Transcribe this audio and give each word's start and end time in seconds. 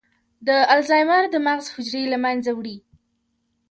د 0.47 0.49
الزایمر 0.75 1.23
د 1.31 1.35
مغز 1.45 1.65
حجرې 1.75 2.03
له 2.13 2.17
منځه 2.25 2.51
وړي. 2.53 2.77